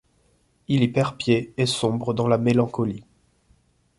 Il 0.67 0.81
y 0.81 0.87
perd 0.87 1.15
pied 1.15 1.53
et 1.57 1.67
sombre 1.67 2.15
dans 2.15 2.27
la 2.27 2.39
mélancolie. 2.39 3.03